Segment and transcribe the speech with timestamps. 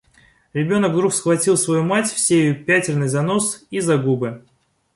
[0.53, 4.43] Ребенок вдруг схватил свою мать всею пятерней за нос и за губы.